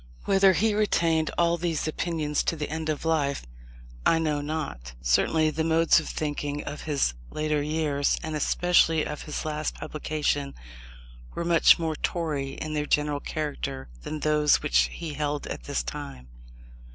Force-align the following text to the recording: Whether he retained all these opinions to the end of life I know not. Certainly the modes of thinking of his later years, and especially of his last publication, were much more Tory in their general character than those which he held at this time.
Whether 0.25 0.53
he 0.53 0.73
retained 0.73 1.29
all 1.37 1.57
these 1.57 1.87
opinions 1.87 2.41
to 2.45 2.55
the 2.55 2.71
end 2.71 2.89
of 2.89 3.05
life 3.05 3.45
I 4.03 4.17
know 4.17 4.41
not. 4.41 4.93
Certainly 4.99 5.51
the 5.51 5.63
modes 5.63 5.99
of 5.99 6.09
thinking 6.09 6.63
of 6.63 6.81
his 6.85 7.13
later 7.29 7.61
years, 7.61 8.17
and 8.23 8.35
especially 8.35 9.05
of 9.05 9.21
his 9.21 9.45
last 9.45 9.75
publication, 9.75 10.55
were 11.35 11.45
much 11.45 11.77
more 11.77 11.95
Tory 11.95 12.53
in 12.53 12.73
their 12.73 12.87
general 12.87 13.19
character 13.19 13.89
than 14.01 14.21
those 14.21 14.63
which 14.63 14.89
he 14.91 15.13
held 15.13 15.45
at 15.45 15.65
this 15.65 15.83
time. 15.83 16.29